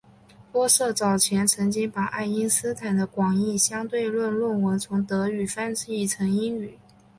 [0.51, 6.79] 玻色早前曾经把爱因斯坦的广义相对论论文从德语翻译成英语。